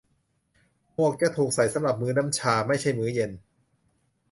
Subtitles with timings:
[0.95, 3.31] หมวกจะถูกใส่สำหรับมื้อน้ำชา ไม่ใช่มื้อเย็น